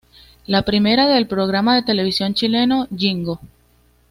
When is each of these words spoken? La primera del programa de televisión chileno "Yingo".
La 0.47 0.63
primera 0.63 1.05
del 1.07 1.27
programa 1.27 1.75
de 1.75 1.83
televisión 1.83 2.33
chileno 2.33 2.87
"Yingo". 2.89 3.39